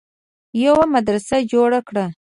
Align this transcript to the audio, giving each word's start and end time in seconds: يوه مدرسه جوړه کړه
يوه 0.63 0.83
مدرسه 0.95 1.37
جوړه 1.51 1.79
کړه 1.87 2.05